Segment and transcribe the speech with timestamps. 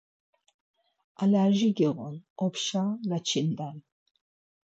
[1.21, 2.15] Alerji giğun,
[2.45, 3.77] opşa gaçinden.